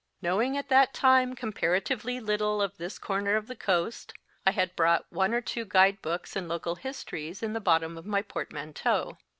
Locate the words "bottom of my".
7.61-8.23